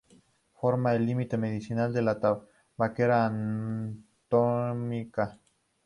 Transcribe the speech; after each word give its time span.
Forma 0.53 0.95
el 0.95 1.05
límite 1.05 1.37
medial 1.37 1.93
de 1.93 2.01
la 2.01 2.19
tabaquera 2.19 3.23
anatómica. 3.27 5.37